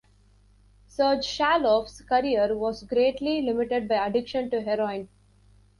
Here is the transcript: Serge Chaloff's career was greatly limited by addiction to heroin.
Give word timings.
Serge 0.87 1.27
Chaloff's 1.27 2.01
career 2.01 2.57
was 2.57 2.81
greatly 2.85 3.39
limited 3.43 3.87
by 3.87 4.07
addiction 4.07 4.49
to 4.49 4.59
heroin. 4.59 5.07